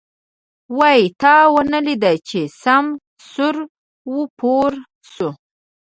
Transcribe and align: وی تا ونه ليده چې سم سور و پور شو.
وی 0.77 1.01
تا 1.21 1.35
ونه 1.53 1.79
ليده 1.87 2.13
چې 2.27 2.39
سم 2.63 2.85
سور 3.31 3.55
و 4.13 4.17
پور 4.39 4.71
شو. 5.11 5.29